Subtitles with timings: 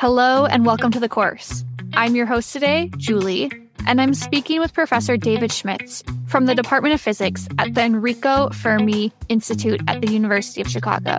[0.00, 1.62] Hello and welcome to the course.
[1.92, 3.52] I'm your host today, Julie,
[3.86, 8.48] and I'm speaking with Professor David Schmitz from the Department of Physics at the Enrico
[8.48, 11.18] Fermi Institute at the University of Chicago.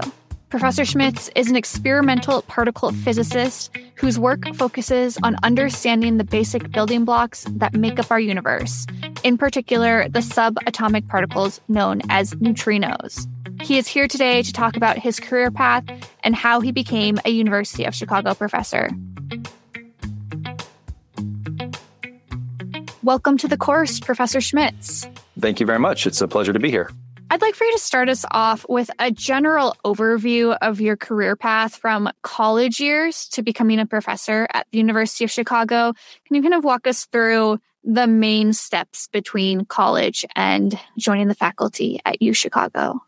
[0.49, 7.05] Professor Schmitz is an experimental particle physicist whose work focuses on understanding the basic building
[7.05, 8.87] blocks that make up our universe,
[9.23, 13.27] in particular, the subatomic particles known as neutrinos.
[13.63, 15.85] He is here today to talk about his career path
[16.23, 18.89] and how he became a University of Chicago professor.
[23.03, 25.07] Welcome to the course, Professor Schmitz.
[25.39, 26.05] Thank you very much.
[26.05, 26.89] It's a pleasure to be here.
[27.29, 31.37] I'd like for you to start us off with a general overview of your career
[31.37, 35.93] path from college years to becoming a professor at the University of Chicago.
[36.25, 41.35] Can you kind of walk us through the main steps between college and joining the
[41.35, 43.01] faculty at U Chicago?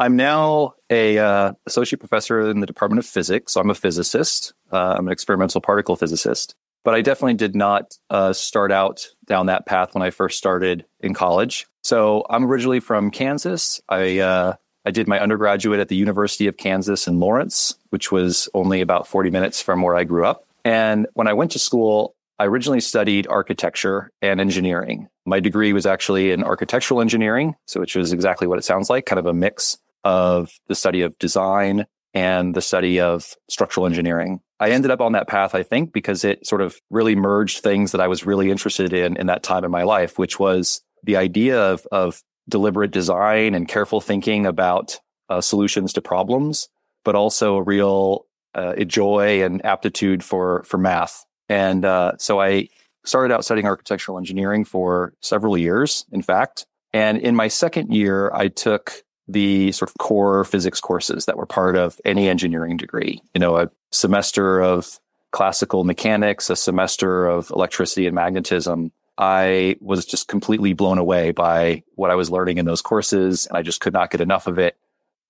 [0.00, 3.52] I'm now a uh, associate professor in the Department of Physics.
[3.52, 4.54] So I'm a physicist.
[4.72, 6.54] Uh, I'm an experimental particle physicist.
[6.84, 10.86] But I definitely did not uh, start out down that path when I first started
[11.00, 11.66] in college.
[11.82, 13.78] So I'm originally from Kansas.
[13.90, 14.54] I uh,
[14.86, 19.06] I did my undergraduate at the University of Kansas in Lawrence, which was only about
[19.06, 20.46] 40 minutes from where I grew up.
[20.64, 25.08] And when I went to school, I originally studied architecture and engineering.
[25.26, 29.04] My degree was actually in architectural engineering, so which was exactly what it sounds like,
[29.04, 34.40] kind of a mix of the study of design and the study of structural engineering.
[34.58, 37.92] I ended up on that path, I think, because it sort of really merged things
[37.92, 41.16] that I was really interested in in that time in my life, which was the
[41.16, 46.68] idea of, of deliberate design and careful thinking about uh, solutions to problems,
[47.04, 51.24] but also a real uh, joy and aptitude for for math.
[51.48, 52.68] And uh, so I
[53.04, 56.66] started out studying architectural engineering for several years, in fact.
[56.92, 59.02] And in my second year, I took
[59.32, 63.22] the sort of core physics courses that were part of any engineering degree.
[63.34, 64.98] You know, a semester of
[65.30, 68.92] classical mechanics, a semester of electricity and magnetism.
[69.16, 73.56] I was just completely blown away by what I was learning in those courses, and
[73.56, 74.76] I just could not get enough of it.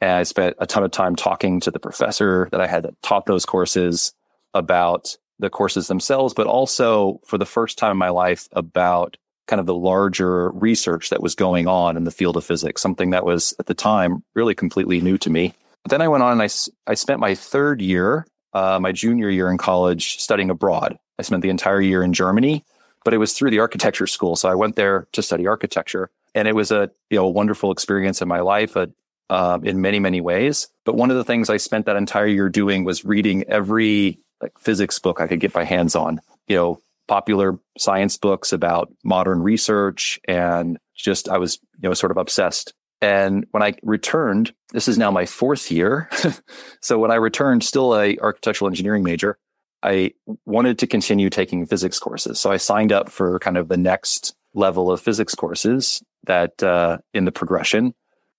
[0.00, 3.26] And I spent a ton of time talking to the professor that I had taught
[3.26, 4.14] those courses
[4.54, 9.16] about the courses themselves, but also for the first time in my life about
[9.50, 13.10] kind of the larger research that was going on in the field of physics, something
[13.10, 15.52] that was at the time really completely new to me.
[15.82, 16.48] But then I went on and I,
[16.90, 20.96] I spent my third year, uh, my junior year in college, studying abroad.
[21.18, 22.64] I spent the entire year in Germany,
[23.04, 24.36] but it was through the architecture school.
[24.36, 26.10] So I went there to study architecture.
[26.32, 29.98] And it was a you know a wonderful experience in my life uh, in many
[29.98, 30.68] many ways.
[30.84, 34.56] But one of the things I spent that entire year doing was reading every like
[34.56, 36.20] physics book I could get my hands on.
[36.46, 42.12] You know, popular science books about modern research and just I was, you know, sort
[42.12, 42.72] of obsessed.
[43.00, 46.08] And when I returned, this is now my fourth year.
[46.80, 49.38] so when I returned, still a architectural engineering major,
[49.82, 50.12] I
[50.46, 52.38] wanted to continue taking physics courses.
[52.38, 56.98] So I signed up for kind of the next level of physics courses that uh,
[57.12, 57.92] in the progression,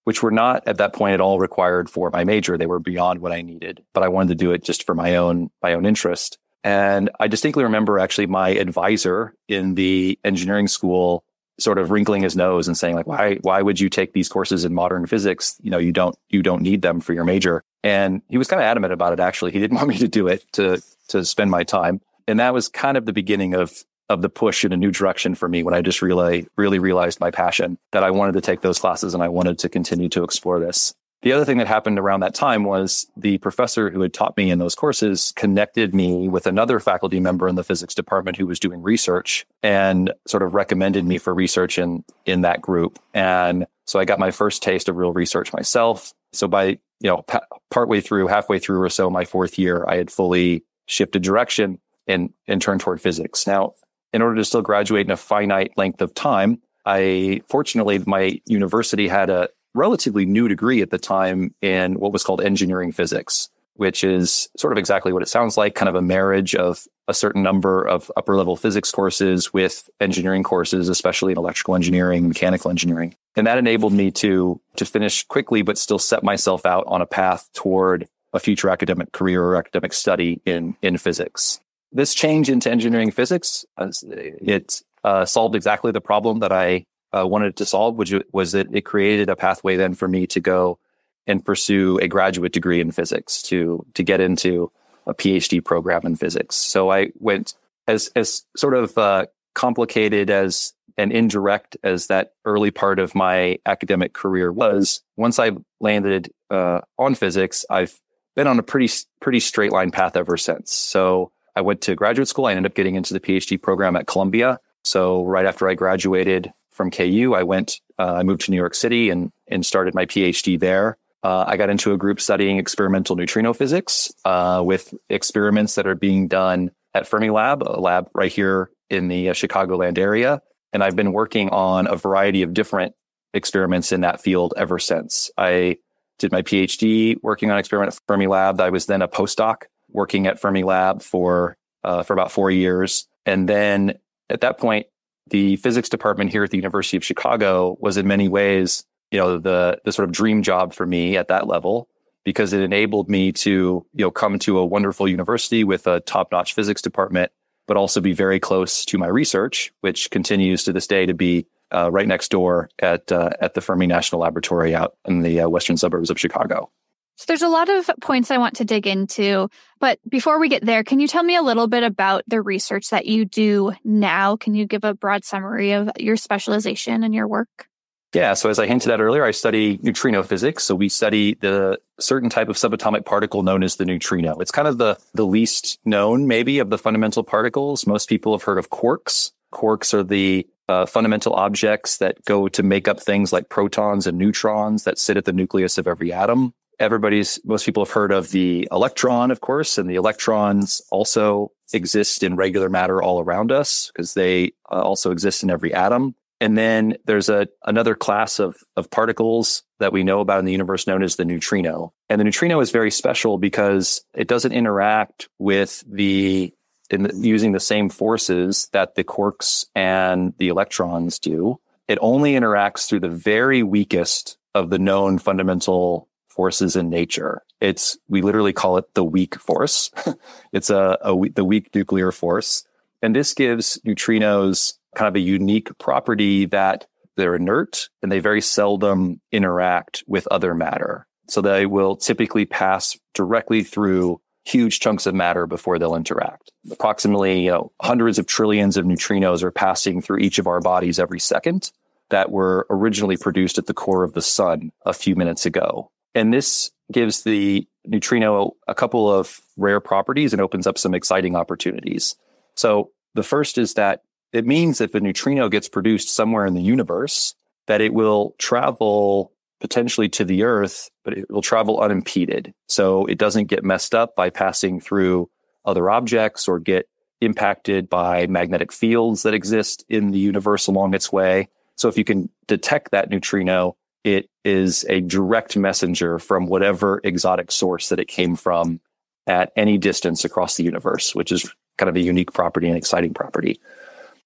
[0.05, 2.57] which were not at that point at all required for my major.
[2.57, 5.17] They were beyond what I needed, but I wanted to do it just for my
[5.17, 6.37] own my own interest.
[6.63, 11.23] And I distinctly remember actually my advisor in the engineering school
[11.59, 14.65] sort of wrinkling his nose and saying like, why, why would you take these courses
[14.65, 15.55] in modern physics?
[15.61, 17.63] You know, you don't, you don't need them for your major.
[17.83, 19.19] And he was kind of adamant about it.
[19.19, 22.01] Actually, he didn't want me to do it to, to spend my time.
[22.27, 25.35] And that was kind of the beginning of, of the push in a new direction
[25.35, 28.61] for me when I just really, really realized my passion that I wanted to take
[28.61, 30.93] those classes and I wanted to continue to explore this.
[31.21, 34.49] The other thing that happened around that time was the professor who had taught me
[34.49, 38.59] in those courses connected me with another faculty member in the physics department who was
[38.59, 42.97] doing research and sort of recommended me for research in, in that group.
[43.13, 46.11] And so I got my first taste of real research myself.
[46.33, 49.97] So by, you know, pa- partway through, halfway through or so my fourth year, I
[49.97, 53.45] had fully shifted direction and, and turned toward physics.
[53.45, 53.73] Now,
[54.11, 59.07] in order to still graduate in a finite length of time, I fortunately, my university
[59.07, 64.03] had a, relatively new degree at the time in what was called engineering physics, which
[64.03, 67.41] is sort of exactly what it sounds like, kind of a marriage of a certain
[67.41, 73.15] number of upper level physics courses with engineering courses, especially in electrical engineering, mechanical engineering.
[73.35, 77.05] And that enabled me to, to finish quickly, but still set myself out on a
[77.05, 81.59] path toward a future academic career or academic study in, in physics.
[81.91, 86.85] This change into engineering physics, it uh, solved exactly the problem that I
[87.15, 90.39] uh, wanted to solve, which was that it created a pathway then for me to
[90.39, 90.79] go
[91.27, 94.71] and pursue a graduate degree in physics to to get into
[95.07, 96.55] a PhD program in physics.
[96.55, 97.53] So I went
[97.87, 103.57] as as sort of uh, complicated as and indirect as that early part of my
[103.65, 105.01] academic career was.
[105.17, 107.99] Once I landed uh, on physics, I've
[108.35, 110.71] been on a pretty pretty straight line path ever since.
[110.71, 112.45] So I went to graduate school.
[112.45, 114.59] I ended up getting into the PhD program at Columbia.
[114.83, 118.73] So right after I graduated from KU, I went, uh, I moved to New York
[118.73, 120.97] City and, and started my PhD there.
[121.21, 125.93] Uh, I got into a group studying experimental neutrino physics uh, with experiments that are
[125.93, 130.41] being done at Fermilab, a lab right here in the uh, Chicagoland area.
[130.73, 132.95] And I've been working on a variety of different
[133.31, 135.29] experiments in that field ever since.
[135.37, 135.77] I
[136.17, 138.59] did my PhD working on experiment at Fermilab.
[138.59, 143.47] I was then a postdoc working at Fermilab for uh, for about four years, and
[143.47, 143.99] then
[144.31, 144.87] at that point,
[145.31, 149.39] the physics department here at the University of Chicago was in many ways, you know,
[149.39, 151.89] the the sort of dream job for me at that level
[152.23, 156.53] because it enabled me to, you know, come to a wonderful university with a top-notch
[156.53, 157.31] physics department,
[157.67, 161.47] but also be very close to my research, which continues to this day to be
[161.73, 165.49] uh, right next door at uh, at the Fermi National Laboratory out in the uh,
[165.49, 166.69] western suburbs of Chicago.
[167.15, 169.49] So there's a lot of points I want to dig into,
[169.79, 172.89] but before we get there, can you tell me a little bit about the research
[172.89, 174.37] that you do now?
[174.37, 177.67] Can you give a broad summary of your specialization and your work?
[178.13, 180.65] Yeah, so as I hinted at earlier, I study neutrino physics.
[180.65, 184.37] So we study the certain type of subatomic particle known as the neutrino.
[184.39, 187.87] It's kind of the the least known maybe of the fundamental particles.
[187.87, 189.31] Most people have heard of quarks.
[189.53, 194.17] Quarks are the uh, fundamental objects that go to make up things like protons and
[194.17, 196.53] neutrons that sit at the nucleus of every atom.
[196.81, 202.23] Everybody's, most people have heard of the electron, of course, and the electrons also exist
[202.23, 206.15] in regular matter all around us because they uh, also exist in every atom.
[206.39, 210.51] And then there's a another class of of particles that we know about in the
[210.51, 211.93] universe known as the neutrino.
[212.09, 216.51] And the neutrino is very special because it doesn't interact with the
[216.89, 221.59] in the, using the same forces that the quarks and the electrons do.
[221.87, 227.43] It only interacts through the very weakest of the known fundamental forces in nature.
[227.59, 229.91] It's, we literally call it the weak force.
[230.53, 232.63] it's a, a, the weak nuclear force.
[233.01, 236.87] And this gives neutrinos kind of a unique property that
[237.17, 241.07] they're inert and they very seldom interact with other matter.
[241.27, 246.51] So they will typically pass directly through huge chunks of matter before they'll interact.
[246.71, 250.99] Approximately, you know, hundreds of trillions of neutrinos are passing through each of our bodies
[250.99, 251.71] every second
[252.09, 255.91] that were originally produced at the core of the sun a few minutes ago.
[256.13, 261.35] And this gives the neutrino a couple of rare properties and opens up some exciting
[261.35, 262.15] opportunities.
[262.55, 264.01] So the first is that
[264.33, 267.35] it means if a neutrino gets produced somewhere in the universe,
[267.67, 272.53] that it will travel potentially to the earth, but it will travel unimpeded.
[272.67, 275.29] So it doesn't get messed up by passing through
[275.65, 276.87] other objects or get
[277.21, 281.47] impacted by magnetic fields that exist in the universe along its way.
[281.75, 287.51] So if you can detect that neutrino, it is a direct messenger from whatever exotic
[287.51, 288.79] source that it came from
[289.27, 293.13] at any distance across the universe, which is kind of a unique property and exciting
[293.13, 293.59] property.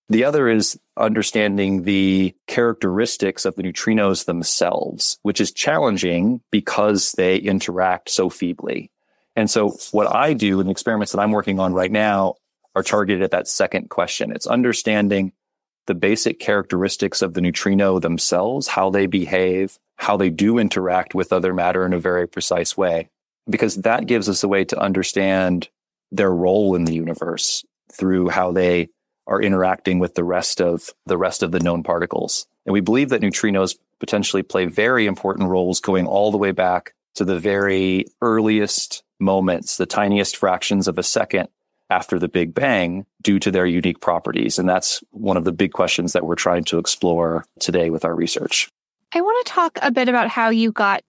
[0.07, 7.38] The other is understanding the characteristics of the neutrinos themselves, which is challenging because they
[7.38, 8.91] interact so feebly.
[9.35, 12.35] And so what I do in the experiments that I'm working on right now
[12.75, 14.31] are targeted at that second question.
[14.31, 15.33] It's understanding
[15.88, 21.33] the basic characteristics of the neutrino themselves, how they behave, how they do interact with
[21.33, 23.09] other matter in a very precise way,
[23.50, 25.69] because that gives us a way to understand
[26.12, 28.90] their role in the universe through how they
[29.28, 32.47] are interacting with the rest of the rest of the known particles.
[32.66, 36.94] And we believe that neutrinos potentially play very important roles going all the way back
[37.16, 41.47] to the very earliest moments, the tiniest fractions of a second
[41.90, 44.59] after the Big Bang due to their unique properties.
[44.59, 48.14] And that's one of the big questions that we're trying to explore today with our
[48.14, 48.69] research.
[49.14, 51.04] I want to talk a bit about how you got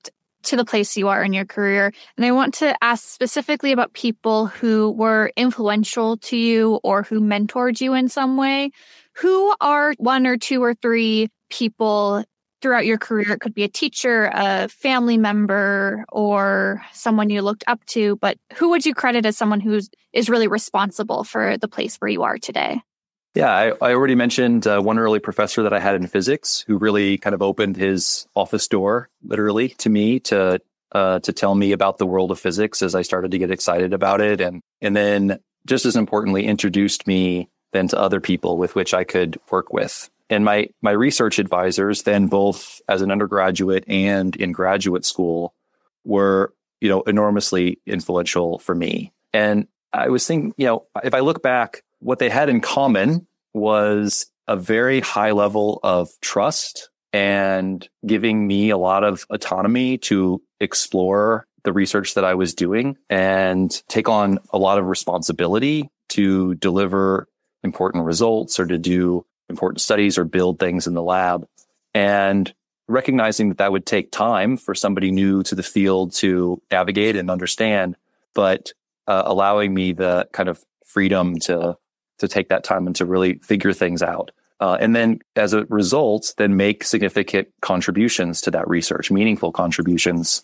[0.45, 1.93] to the place you are in your career.
[2.17, 7.21] And I want to ask specifically about people who were influential to you or who
[7.21, 8.71] mentored you in some way.
[9.17, 12.25] Who are one or two or three people
[12.63, 13.33] throughout your career?
[13.33, 18.39] It could be a teacher, a family member, or someone you looked up to, but
[18.55, 19.81] who would you credit as someone who
[20.13, 22.83] is really responsible for the place where you are today?
[23.37, 26.79] Yeah, I, I already mentioned uh, one early professor that I had in physics who
[26.79, 30.59] really kind of opened his office door, literally, to me to
[30.93, 33.93] uh, to tell me about the world of physics as I started to get excited
[33.93, 38.75] about it, and and then just as importantly, introduced me then to other people with
[38.75, 40.09] which I could work with.
[40.31, 45.53] And my my research advisors, then both as an undergraduate and in graduate school,
[46.05, 49.13] were you know enormously influential for me.
[49.35, 53.27] And I was thinking, you know, if I look back what they had in common
[53.53, 60.41] was a very high level of trust and giving me a lot of autonomy to
[60.61, 66.55] explore the research that I was doing and take on a lot of responsibility to
[66.55, 67.27] deliver
[67.65, 71.45] important results or to do important studies or build things in the lab.
[71.93, 72.55] And
[72.87, 77.33] recognizing that that would take time for somebody new to the field to navigate and
[77.33, 77.97] understand,
[78.33, 78.75] but
[79.09, 81.77] uh, allowing me the kind of freedom to
[82.19, 84.31] to take that time and to really figure things out.
[84.59, 90.43] Uh, and then as a result, then make significant contributions to that research, meaningful contributions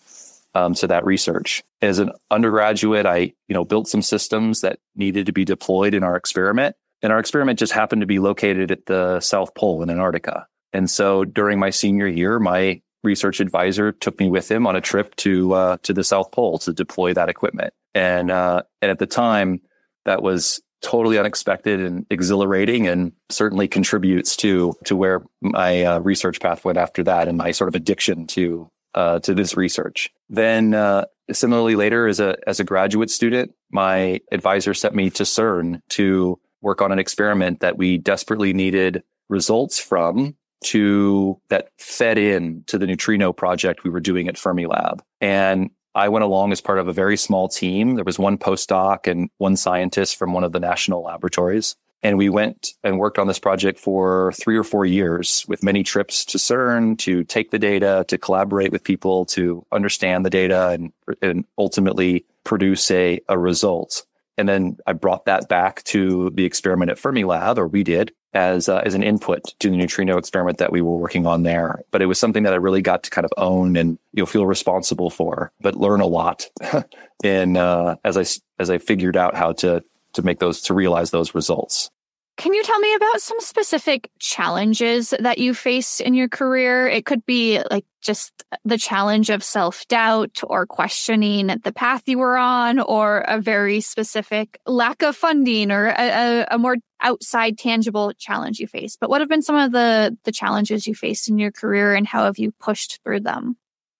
[0.55, 1.63] um, to that research.
[1.81, 6.03] As an undergraduate, I you know built some systems that needed to be deployed in
[6.03, 9.89] our experiment, and our experiment just happened to be located at the South Pole in
[9.89, 10.47] Antarctica.
[10.73, 14.81] And so during my senior year, my research advisor took me with him on a
[14.81, 17.73] trip to uh, to the South Pole to deploy that equipment.
[17.95, 19.61] And uh, and at the time,
[20.05, 26.39] that was totally unexpected and exhilarating, and certainly contributes to to where my uh, research
[26.39, 30.11] path went after that, and my sort of addiction to uh, to this research.
[30.29, 35.23] Then, uh, similarly, later as a as a graduate student, my advisor sent me to
[35.23, 42.17] CERN to work on an experiment that we desperately needed results from to that fed
[42.17, 45.01] in to the neutrino project we were doing at Fermilab.
[45.19, 47.95] And I went along as part of a very small team.
[47.95, 51.75] There was one postdoc and one scientist from one of the national laboratories.
[52.01, 55.83] And we went and worked on this project for three or four years with many
[55.83, 60.69] trips to CERN to take the data, to collaborate with people, to understand the data
[60.69, 64.05] and, and ultimately produce a, a result.
[64.37, 68.67] And then I brought that back to the experiment at Fermilab, or we did, as
[68.67, 71.83] uh, as an input to the neutrino experiment that we were working on there.
[71.91, 74.25] But it was something that I really got to kind of own and you know
[74.25, 76.49] feel responsible for, but learn a lot
[77.23, 78.25] in uh, as I
[78.59, 81.91] as I figured out how to to make those to realize those results.
[82.35, 86.87] Can you tell me about some specific challenges that you faced in your career?
[86.87, 92.17] It could be like just the challenge of self doubt or questioning the path you
[92.17, 98.11] were on, or a very specific lack of funding or a, a, more outside tangible
[98.17, 98.99] challenge you faced.
[98.99, 102.07] But what have been some of the, the challenges you faced in your career and
[102.07, 103.57] how have you pushed through them?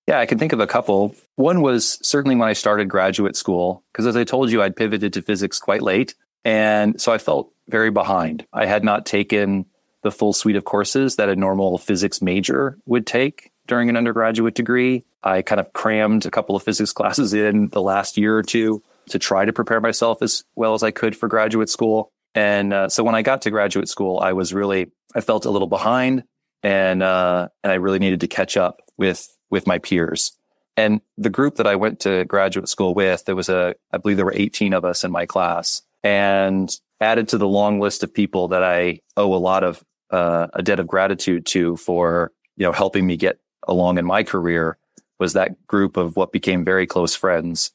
[0.08, 1.16] Yeah, I can think of a couple.
[1.36, 5.14] One was certainly when I started graduate school, because as I told you, I'd pivoted
[5.14, 6.16] to physics quite late.
[6.44, 8.46] And so I felt very behind.
[8.54, 9.66] I had not taken
[10.04, 14.56] the full suite of courses that a normal physics major would take during an undergraduate
[14.56, 15.06] degree.
[15.24, 18.84] I kind of crammed a couple of physics classes in the last year or two
[19.10, 22.12] to try to prepare myself as well as I could for graduate school.
[22.36, 25.50] And uh, so when I got to graduate school, I was really, I felt a
[25.50, 26.24] little behind
[26.62, 30.34] and, uh, and I really needed to catch up with, with my peers.
[30.76, 34.18] And the group that I went to graduate school with, there was a, I believe
[34.18, 36.70] there were 18 of us in my class and
[37.00, 40.62] added to the long list of people that I owe a lot of uh, a
[40.62, 44.78] debt of gratitude to for you know helping me get along in my career
[45.20, 47.72] was that group of what became very close friends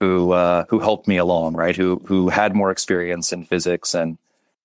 [0.00, 1.76] who uh, who helped me along, right?
[1.76, 4.18] Who who had more experience in physics and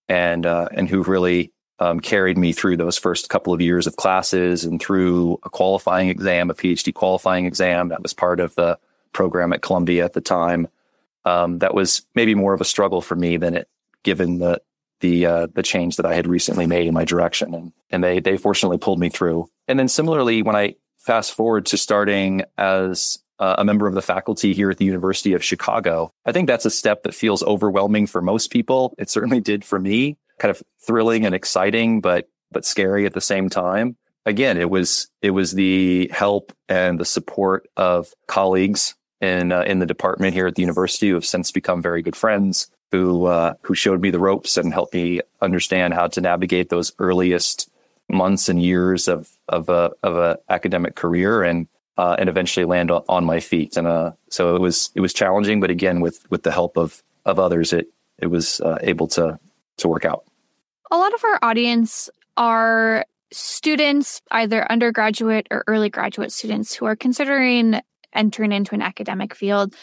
[0.08, 3.98] and uh, and who really um, carried me through those first couple of years of
[3.98, 8.80] classes and through a qualifying exam, a PhD qualifying exam that was part of the
[9.12, 10.68] program at Columbia at the time.
[11.26, 13.68] Um, that was maybe more of a struggle for me than it
[14.04, 14.62] given the
[15.02, 18.20] the uh, the change that I had recently made in my direction, and and they
[18.20, 19.48] they fortunately pulled me through.
[19.68, 24.02] And then similarly, when I fast forward to starting as uh, a member of the
[24.02, 28.08] faculty here at the University of Chicago, I think that's a step that feels overwhelming
[28.08, 28.96] for most people.
[28.98, 30.18] It certainly did for me.
[30.40, 33.98] Kind of thrilling and exciting, but but scary at the same time.
[34.26, 39.80] Again, it was it was the help and the support of colleagues in uh, in
[39.80, 43.54] the department here at the university who have since become very good friends who uh,
[43.62, 47.70] who showed me the ropes and helped me understand how to navigate those earliest
[48.10, 51.68] months and years of of a of a academic career and
[51.98, 53.78] uh, and eventually land on my feet.
[53.78, 57.02] And uh, so it was it was challenging, but again, with with the help of
[57.26, 57.88] of others, it
[58.20, 59.40] it was uh, able to
[59.78, 60.24] to work out.
[60.92, 66.96] A lot of our audience are students, either undergraduate or early graduate students, who are
[66.96, 67.82] considering
[68.14, 69.74] entering into an academic field.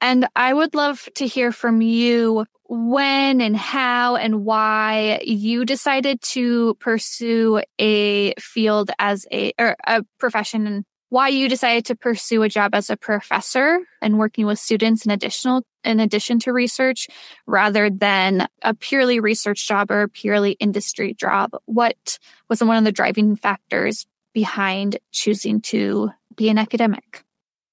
[0.00, 6.20] And I would love to hear from you when and how and why you decided
[6.20, 12.42] to pursue a field as a or a profession and why you decided to pursue
[12.42, 17.06] a job as a professor and working with students in additional in addition to research
[17.46, 22.18] rather than a purely research job or a purely industry job what
[22.48, 27.22] was one of the driving factors behind choosing to be an academic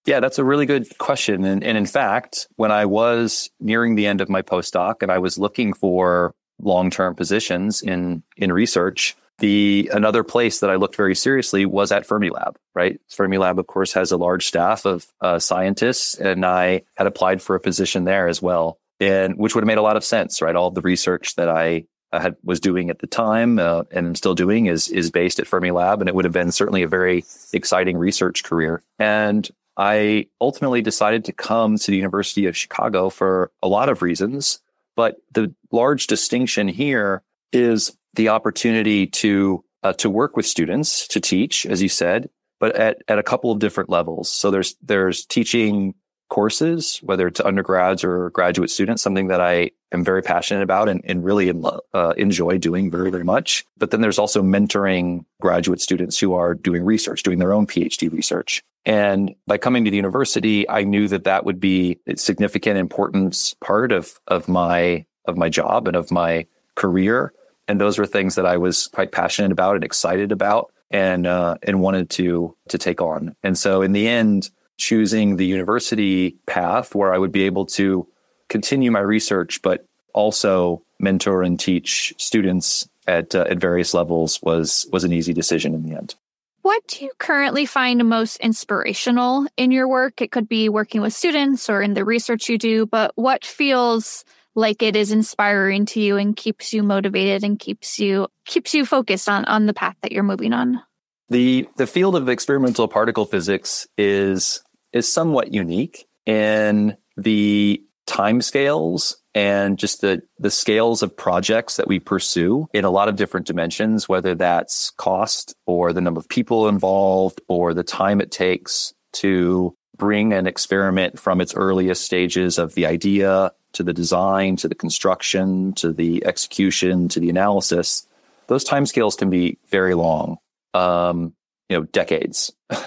[0.05, 1.45] yeah, that's a really good question.
[1.45, 5.19] And, and in fact, when I was nearing the end of my postdoc and I
[5.19, 11.15] was looking for long-term positions in, in research, the another place that I looked very
[11.15, 13.01] seriously was at Fermilab, right?
[13.09, 17.55] Fermilab, of course, has a large staff of uh, scientists, and I had applied for
[17.55, 18.77] a position there as well.
[18.99, 20.55] and which would have made a lot of sense, right?
[20.55, 24.67] All the research that I had was doing at the time uh, and still doing
[24.67, 28.43] is is based at Fermilab, and it would have been certainly a very exciting research
[28.43, 28.81] career.
[28.99, 34.01] And I ultimately decided to come to the University of Chicago for a lot of
[34.01, 34.59] reasons,
[34.95, 41.19] but the large distinction here is the opportunity to uh, to work with students, to
[41.19, 44.31] teach, as you said, but at, at a couple of different levels.
[44.31, 45.95] So there's there's teaching
[46.29, 51.01] courses, whether it's undergrads or graduate students, something that I am very passionate about and,
[51.03, 51.53] and really
[51.93, 53.65] uh, enjoy doing very, very much.
[53.77, 58.11] But then there's also mentoring graduate students who are doing research, doing their own PhD
[58.11, 58.63] research.
[58.85, 63.55] And by coming to the university, I knew that that would be a significant importance
[63.61, 67.33] part of, of my, of my job and of my career.
[67.67, 71.55] And those were things that I was quite passionate about and excited about and, uh,
[71.63, 73.35] and wanted to, to take on.
[73.41, 78.07] And so in the end, choosing the university path where I would be able to
[78.49, 84.87] continue my research, but also mentor and teach students at uh, at various levels was
[84.91, 86.15] was an easy decision in the end.
[86.63, 90.21] What do you currently find most inspirational in your work?
[90.21, 94.23] It could be working with students or in the research you do, but what feels
[94.55, 98.85] like it is inspiring to you and keeps you motivated and keeps you keeps you
[98.85, 100.81] focused on on the path that you're moving on?
[101.27, 109.79] The the field of experimental particle physics is is somewhat unique in the timescales and
[109.79, 114.07] just the the scales of projects that we pursue in a lot of different dimensions,
[114.07, 119.75] whether that's cost or the number of people involved or the time it takes to
[119.97, 124.75] bring an experiment from its earliest stages of the idea to the design to the
[124.75, 128.07] construction to the execution to the analysis.
[128.47, 130.37] Those time scales can be very long
[130.73, 131.33] um,
[131.69, 132.51] you know, decades.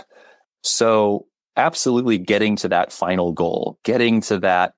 [0.62, 1.26] so
[1.56, 4.74] absolutely getting to that final goal, getting to that,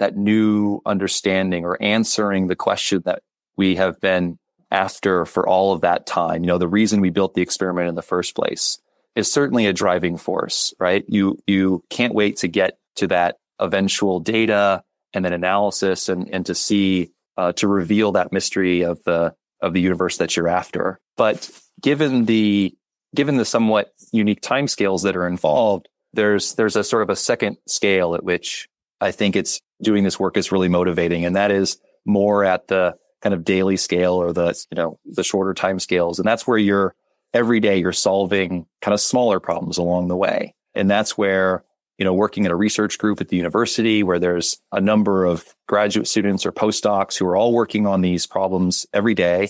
[0.00, 3.22] that new understanding or answering the question that
[3.56, 4.38] we have been
[4.70, 6.42] after for all of that time.
[6.42, 8.78] You know, the reason we built the experiment in the first place
[9.14, 11.04] is certainly a driving force, right?
[11.06, 14.82] You, you can't wait to get to that eventual data
[15.12, 19.74] and then analysis and, and to see, uh, to reveal that mystery of the, of
[19.74, 20.98] the universe that you're after.
[21.16, 21.50] But
[21.82, 22.74] given the
[23.14, 27.58] given the somewhat unique timescales that are involved, there's there's a sort of a second
[27.66, 28.68] scale at which
[29.00, 32.96] I think it's doing this work is really motivating, and that is more at the
[33.22, 36.58] kind of daily scale or the you know the shorter time scales, and that's where
[36.58, 36.94] you're
[37.32, 41.64] every day you're solving kind of smaller problems along the way, and that's where
[41.98, 45.54] you know working at a research group at the university where there's a number of
[45.68, 49.48] graduate students or postdocs who are all working on these problems every day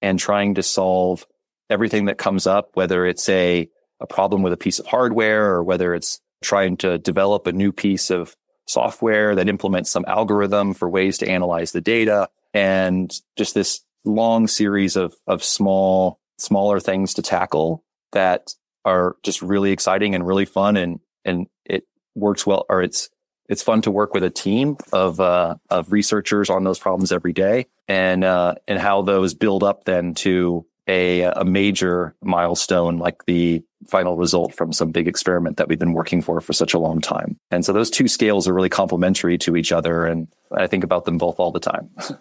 [0.00, 1.26] and trying to solve
[1.70, 3.68] everything that comes up, whether it's a,
[4.00, 7.72] a problem with a piece of hardware or whether it's trying to develop a new
[7.72, 8.36] piece of
[8.68, 14.46] software that implements some algorithm for ways to analyze the data and just this long
[14.46, 18.54] series of, of small, smaller things to tackle that
[18.84, 20.76] are just really exciting and really fun.
[20.76, 23.08] And, and it works well, or it's,
[23.48, 27.32] it's fun to work with a team of, uh, of researchers on those problems every
[27.32, 33.24] day and, uh, and how those build up then to a, a major milestone like
[33.26, 36.78] the final result from some big experiment that we've been working for for such a
[36.78, 37.38] long time.
[37.50, 40.06] And so those two scales are really complementary to each other.
[40.06, 41.90] And I think about them both all the time.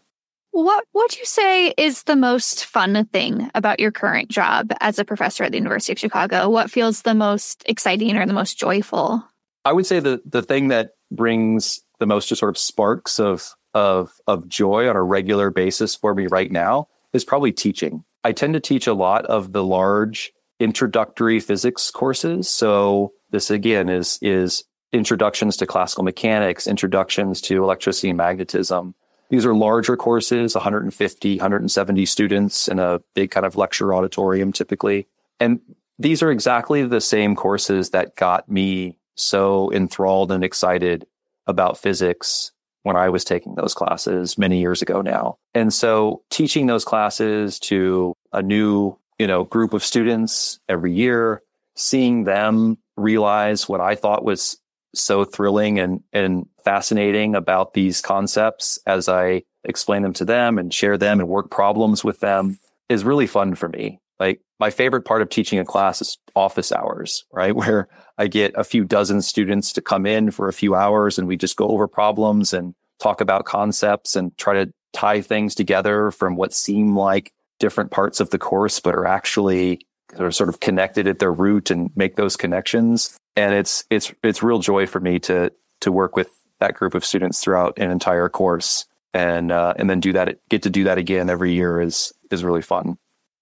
[0.52, 5.00] what what would you say is the most fun thing about your current job as
[5.00, 6.50] a professor at the University of Chicago?
[6.50, 9.24] What feels the most exciting or the most joyful?
[9.64, 13.54] I would say the, the thing that brings the most just sort of sparks of,
[13.74, 18.04] of, of joy on a regular basis for me right now is probably teaching.
[18.24, 22.50] I tend to teach a lot of the large introductory physics courses.
[22.50, 28.96] So this again is, is introductions to classical mechanics, introductions to electricity and magnetism.
[29.30, 35.08] These are larger courses, 150, 170 students in a big kind of lecture auditorium typically.
[35.40, 35.60] And
[36.00, 41.06] these are exactly the same courses that got me so enthralled and excited
[41.48, 42.52] about physics
[42.84, 45.38] when I was taking those classes many years ago now.
[45.54, 51.42] And so teaching those classes to a new, you know, group of students every year,
[51.76, 54.58] seeing them realize what I thought was
[54.96, 60.74] so thrilling and, and fascinating about these concepts as I explain them to them and
[60.74, 62.58] share them and work problems with them
[62.90, 64.00] is really fun for me.
[64.20, 67.56] Like my favorite part of teaching a class is office hours, right?
[67.56, 71.28] Where I get a few dozen students to come in for a few hours and
[71.28, 76.12] we just go over problems and talk about concepts and try to tie things together
[76.12, 79.82] from what seem like different parts of the course, but are actually
[80.30, 83.18] sort of connected at their root and make those connections.
[83.36, 85.52] And it's, it's, it's real joy for me to,
[85.82, 90.00] to work with that group of students throughout an entire course and uh, and then
[90.00, 92.98] do that get to do that again every year is is really fun.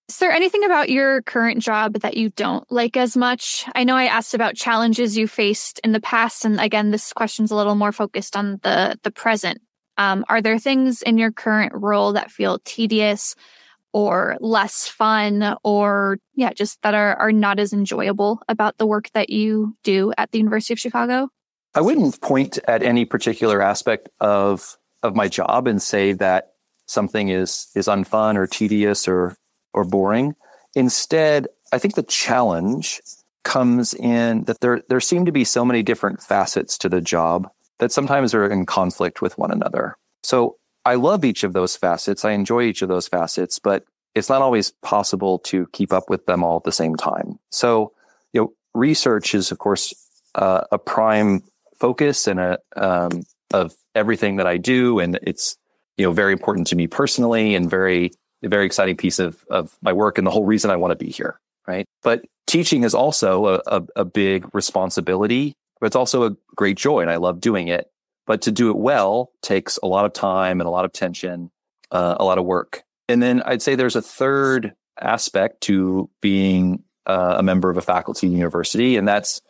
[0.07, 3.65] Is there anything about your current job that you don't like as much?
[3.73, 7.49] I know I asked about challenges you faced in the past, and again, this question's
[7.49, 9.61] a little more focused on the the present.
[9.97, 13.35] Um, are there things in your current role that feel tedious
[13.93, 19.09] or less fun, or yeah, just that are are not as enjoyable about the work
[19.13, 21.29] that you do at the University of Chicago?
[21.73, 26.53] I wouldn't point at any particular aspect of of my job and say that
[26.85, 29.35] something is is unfun or tedious or
[29.75, 30.33] or boring.
[30.73, 33.01] Instead, I think the challenge
[33.43, 37.47] comes in that there there seem to be so many different facets to the job
[37.79, 39.95] that sometimes are in conflict with one another.
[40.23, 42.25] So I love each of those facets.
[42.25, 43.83] I enjoy each of those facets, but
[44.15, 47.37] it's not always possible to keep up with them all at the same time.
[47.51, 47.91] So,
[48.33, 49.93] you know, research is of course
[50.35, 51.43] uh, a prime
[51.77, 55.57] focus and a um, of everything that I do, and it's
[55.97, 58.11] you know very important to me personally and very
[58.43, 61.03] a very exciting piece of, of my work and the whole reason I want to
[61.03, 61.39] be here.
[61.67, 61.85] Right.
[62.03, 67.01] But teaching is also a, a, a big responsibility, but it's also a great joy
[67.01, 67.89] and I love doing it.
[68.27, 71.51] But to do it well takes a lot of time and a lot of tension,
[71.91, 72.83] uh, a lot of work.
[73.07, 77.81] And then I'd say there's a third aspect to being uh, a member of a
[77.81, 79.41] faculty university, and that's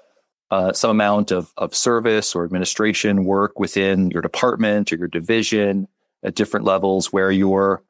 [0.52, 5.88] uh, some amount of, of service or administration work within your department or your division
[6.24, 7.84] at different levels where you're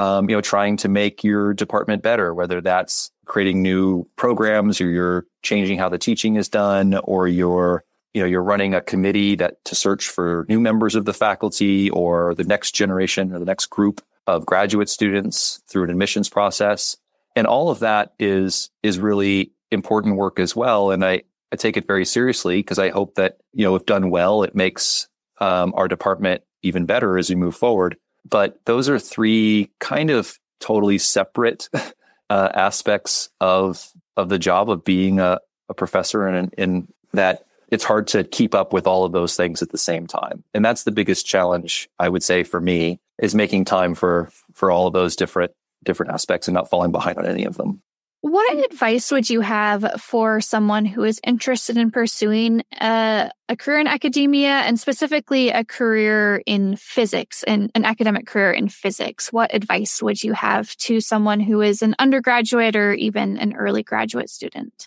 [0.00, 4.88] um, you know, trying to make your department better, whether that's creating new programs or
[4.88, 7.84] you're changing how the teaching is done or you're,
[8.14, 11.90] you know, you're running a committee that to search for new members of the faculty
[11.90, 16.96] or the next generation or the next group of graduate students through an admissions process.
[17.36, 20.92] And all of that is, is really important work as well.
[20.92, 24.08] And I, I take it very seriously because I hope that, you know, if done
[24.08, 25.08] well, it makes
[25.40, 27.98] um, our department even better as we move forward.
[28.28, 31.68] But those are three kind of totally separate
[32.30, 37.84] uh, aspects of of the job of being a, a professor, and in that it's
[37.84, 40.44] hard to keep up with all of those things at the same time.
[40.54, 44.70] And that's the biggest challenge I would say for me is making time for for
[44.70, 45.52] all of those different
[45.84, 47.82] different aspects and not falling behind on any of them.
[48.22, 53.80] What advice would you have for someone who is interested in pursuing a, a, career
[53.80, 59.32] in academia and specifically a career in physics and an academic career in physics?
[59.32, 63.82] What advice would you have to someone who is an undergraduate or even an early
[63.82, 64.86] graduate student?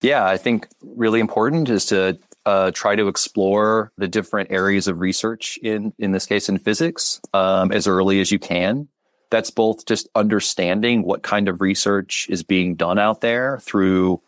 [0.00, 5.00] Yeah, I think really important is to uh, try to explore the different areas of
[5.00, 8.88] research in, in this case, in physics um, as early as you can
[9.30, 14.20] that's both just understanding what kind of research is being done out there through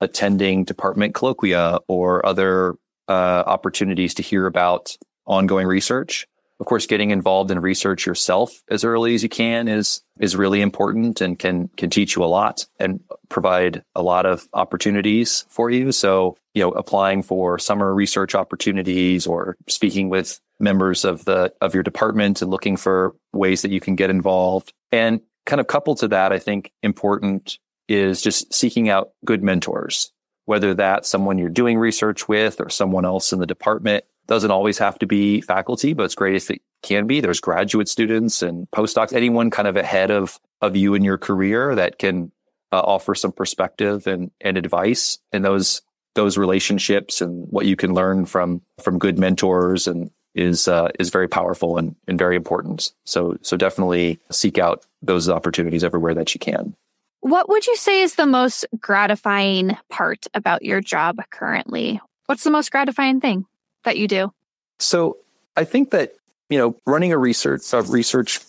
[0.00, 2.76] attending department colloquia or other
[3.08, 6.26] uh, opportunities to hear about ongoing research.
[6.60, 10.60] Of course, getting involved in research yourself as early as you can is is really
[10.60, 15.68] important and can can teach you a lot and provide a lot of opportunities for
[15.68, 15.90] you.
[15.90, 21.74] So, you know, applying for summer research opportunities or speaking with members of the of
[21.74, 24.72] your department and looking for ways that you can get involved.
[24.90, 30.10] And kind of coupled to that, I think important is just seeking out good mentors,
[30.46, 34.04] whether that's someone you're doing research with or someone else in the department.
[34.26, 37.20] Doesn't always have to be faculty, but it's great if it can be.
[37.20, 41.74] There's graduate students and postdocs, anyone kind of ahead of of you in your career
[41.74, 42.32] that can
[42.72, 45.18] uh, offer some perspective and and advice.
[45.30, 45.82] And those
[46.14, 51.10] those relationships and what you can learn from from good mentors and is uh, is
[51.10, 52.92] very powerful and, and very important.
[53.04, 56.74] So so definitely seek out those opportunities everywhere that you can.
[57.20, 62.00] What would you say is the most gratifying part about your job currently?
[62.26, 63.46] What's the most gratifying thing
[63.84, 64.32] that you do?
[64.78, 65.18] So
[65.56, 66.14] I think that
[66.50, 68.40] you know running a research a research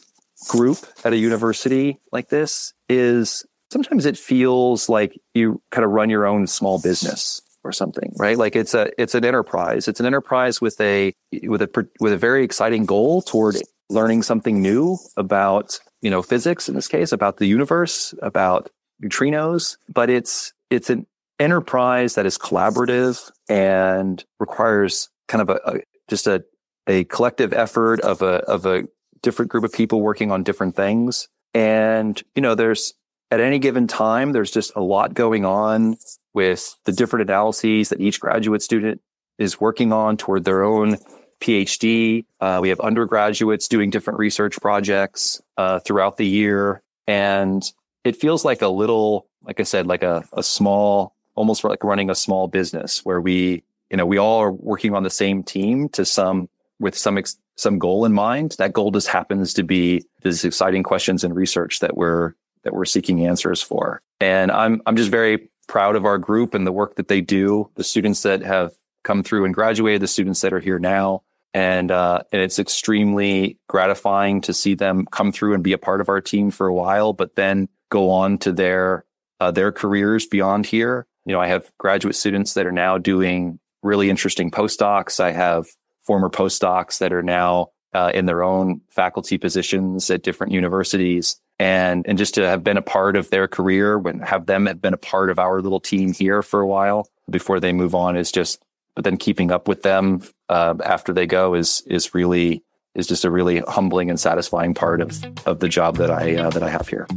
[0.50, 6.10] group at a university like this is sometimes it feels like you kind of run
[6.10, 8.38] your own small business or something, right?
[8.38, 9.88] Like it's a it's an enterprise.
[9.88, 13.56] It's an enterprise with a with a with a very exciting goal toward
[13.90, 18.70] learning something new about you know physics in this case, about the universe, about
[19.04, 19.78] neutrinos.
[19.92, 21.08] But it's it's an
[21.40, 26.46] enterprise that is collaborative and requires kind of a, a just a
[26.88, 28.84] a collective effort of a of a
[29.22, 31.28] different group of people working on different things.
[31.54, 32.94] And you know, there's
[33.32, 35.98] at any given time, there's just a lot going on
[36.34, 39.02] with the different analyses that each graduate student
[39.38, 40.98] is working on toward their own
[41.42, 42.26] PhD.
[42.40, 46.82] Uh, we have undergraduates doing different research projects uh, throughout the year.
[47.08, 47.64] And
[48.04, 52.10] it feels like a little, like I said, like a, a small, almost like running
[52.10, 55.90] a small business where we, you know, we all are working on the same team
[55.90, 58.56] to some with some ex- some goal in mind.
[58.58, 62.34] That goal just happens to be these exciting questions and research that we're
[62.66, 64.02] that we're seeking answers for.
[64.20, 67.72] And I'm I'm just very proud of our group and the work that they do.
[67.76, 68.74] The students that have
[69.04, 71.24] come through and graduated, the students that are here now,
[71.54, 76.02] and uh, and it's extremely gratifying to see them come through and be a part
[76.02, 79.06] of our team for a while, but then go on to their
[79.40, 81.08] uh, their careers beyond here.
[81.26, 85.20] You know, I have graduate students that are now doing really interesting postdocs.
[85.20, 85.68] I have
[86.02, 91.40] former postdocs that are now uh, in their own faculty positions at different universities.
[91.58, 94.82] And, and just to have been a part of their career, when have them have
[94.82, 98.18] been a part of our little team here for a while before they move on
[98.18, 98.62] is just,
[98.96, 102.62] but then keeping up with them uh, after they go is, is really,
[102.96, 106.50] is just a really humbling and satisfying part of, of the job that I, uh,
[106.50, 107.08] that I have here.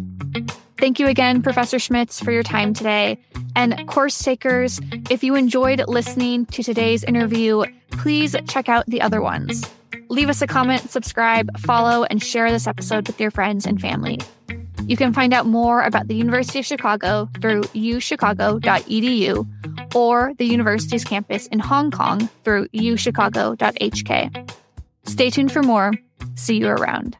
[0.76, 3.18] Thank you again, Professor Schmitz, for your time today.
[3.56, 9.20] And course takers, if you enjoyed listening to today's interview, please check out the other
[9.20, 9.68] ones.
[10.08, 14.18] Leave us a comment, subscribe, follow, and share this episode with your friends and family.
[14.86, 19.46] You can find out more about the University of Chicago through uchicago.edu
[19.94, 24.50] or the university's campus in Hong Kong through uchicago.hk.
[25.04, 25.92] Stay tuned for more.
[26.36, 27.18] See you around.